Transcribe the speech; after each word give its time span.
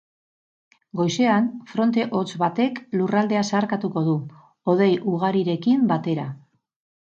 Goizean, 1.01 1.49
fronte 1.73 2.05
hotz 2.21 2.31
batek 2.45 2.81
lurraldea 2.97 3.45
zeharkatuko 3.53 4.05
du, 4.09 4.17
hodei 4.75 4.91
ugarirekin 5.15 5.89
batera. 5.95 6.29